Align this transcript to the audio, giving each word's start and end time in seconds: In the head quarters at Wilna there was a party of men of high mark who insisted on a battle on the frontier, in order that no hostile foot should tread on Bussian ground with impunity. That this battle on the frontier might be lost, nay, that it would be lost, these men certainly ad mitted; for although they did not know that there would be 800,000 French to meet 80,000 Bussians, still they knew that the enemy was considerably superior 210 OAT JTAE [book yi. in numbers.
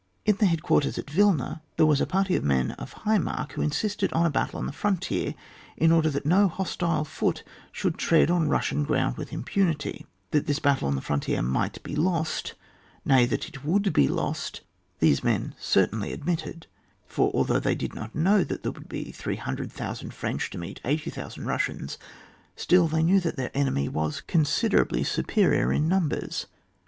In 0.25 0.37
the 0.37 0.47
head 0.47 0.63
quarters 0.63 0.97
at 0.97 1.15
Wilna 1.15 1.61
there 1.77 1.85
was 1.85 2.01
a 2.01 2.07
party 2.07 2.35
of 2.35 2.43
men 2.43 2.71
of 2.71 2.91
high 2.91 3.19
mark 3.19 3.51
who 3.51 3.61
insisted 3.61 4.11
on 4.13 4.25
a 4.25 4.31
battle 4.31 4.57
on 4.57 4.65
the 4.65 4.71
frontier, 4.71 5.35
in 5.77 5.91
order 5.91 6.09
that 6.09 6.25
no 6.25 6.47
hostile 6.47 7.05
foot 7.05 7.43
should 7.71 7.99
tread 7.99 8.31
on 8.31 8.49
Bussian 8.49 8.83
ground 8.83 9.15
with 9.15 9.31
impunity. 9.31 10.07
That 10.31 10.47
this 10.47 10.57
battle 10.57 10.87
on 10.87 10.95
the 10.95 11.03
frontier 11.03 11.43
might 11.43 11.83
be 11.83 11.95
lost, 11.95 12.55
nay, 13.05 13.27
that 13.27 13.47
it 13.47 13.63
would 13.63 13.93
be 13.93 14.07
lost, 14.07 14.61
these 14.97 15.23
men 15.23 15.53
certainly 15.59 16.11
ad 16.11 16.25
mitted; 16.25 16.65
for 17.05 17.29
although 17.35 17.59
they 17.59 17.75
did 17.75 17.93
not 17.93 18.15
know 18.15 18.43
that 18.43 18.63
there 18.63 18.71
would 18.71 18.89
be 18.89 19.09
800,000 19.23 20.11
French 20.15 20.49
to 20.49 20.57
meet 20.57 20.81
80,000 20.83 21.43
Bussians, 21.45 21.97
still 22.55 22.87
they 22.87 23.03
knew 23.03 23.19
that 23.19 23.35
the 23.35 23.55
enemy 23.55 23.87
was 23.87 24.19
considerably 24.21 25.03
superior 25.03 25.65
210 25.65 25.67
OAT 25.69 25.69
JTAE 25.69 26.09
[book 26.09 26.09
yi. 26.09 26.15
in 26.17 26.21
numbers. 26.27 26.47